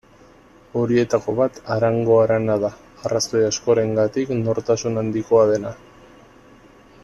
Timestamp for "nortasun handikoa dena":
4.41-5.77